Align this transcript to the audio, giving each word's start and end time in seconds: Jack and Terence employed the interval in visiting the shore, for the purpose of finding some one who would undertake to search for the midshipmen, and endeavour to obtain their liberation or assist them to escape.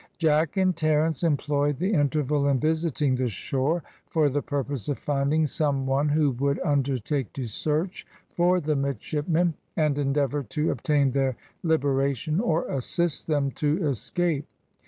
Jack 0.17 0.57
and 0.57 0.75
Terence 0.75 1.21
employed 1.21 1.77
the 1.77 1.93
interval 1.93 2.47
in 2.47 2.59
visiting 2.59 3.13
the 3.13 3.29
shore, 3.29 3.83
for 4.09 4.29
the 4.29 4.41
purpose 4.41 4.89
of 4.89 4.97
finding 4.97 5.45
some 5.45 5.85
one 5.85 6.09
who 6.09 6.31
would 6.31 6.59
undertake 6.61 7.31
to 7.33 7.45
search 7.45 8.07
for 8.35 8.59
the 8.59 8.75
midshipmen, 8.75 9.53
and 9.77 9.99
endeavour 9.99 10.41
to 10.41 10.71
obtain 10.71 11.11
their 11.11 11.35
liberation 11.61 12.39
or 12.39 12.67
assist 12.67 13.27
them 13.27 13.51
to 13.51 13.85
escape. 13.85 14.47